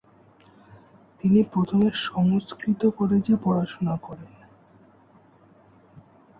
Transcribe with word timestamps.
তিনি 1.19 1.39
প্রথমে 1.43 1.87
সংস্কৃত 2.07 2.81
কলেজে 2.97 3.35
পড়াশোনা 3.43 3.95
করেন। 3.97 4.31